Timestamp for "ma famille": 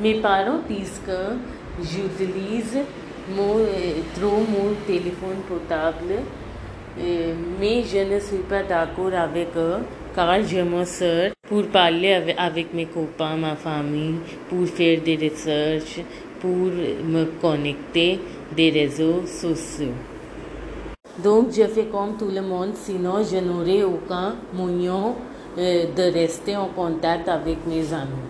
13.36-14.20